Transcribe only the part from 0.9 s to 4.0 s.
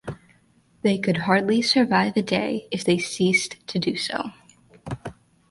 could hardly survive a day if they ceased to do